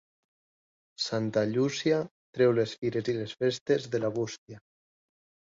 [1.07, 1.99] Santa Llúcia
[2.39, 4.63] treu les fires i les festes de la bústia.